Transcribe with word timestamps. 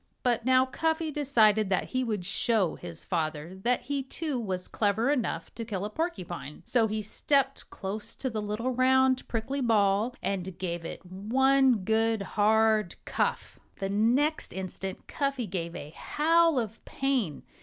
But 0.23 0.45
now 0.45 0.65
Cuffy 0.65 1.11
decided 1.11 1.69
that 1.69 1.89
he 1.89 2.03
would 2.03 2.25
show 2.25 2.73
his 2.73 3.03
father 3.03 3.53
that 3.61 3.81
he 3.81 4.01
too 4.01 4.39
was 4.39 4.67
clever 4.67 5.11
enough 5.11 5.53
to 5.53 5.63
kill 5.63 5.85
a 5.85 5.91
porcupine. 5.91 6.63
So 6.65 6.87
he 6.87 7.03
stepped 7.03 7.69
close 7.69 8.15
to 8.15 8.27
the 8.27 8.41
little 8.41 8.71
round, 8.71 9.27
prickly 9.27 9.61
ball 9.61 10.15
and 10.23 10.57
gave 10.57 10.83
it 10.85 11.05
one 11.05 11.83
good, 11.85 12.23
hard 12.33 12.95
cuff. 13.05 13.59
The 13.77 13.89
next 13.89 14.53
instant 14.53 15.05
Cuffy 15.05 15.45
gave 15.45 15.75
a 15.75 15.91
howl 15.91 16.57
of 16.57 16.83
pain. 16.83 17.43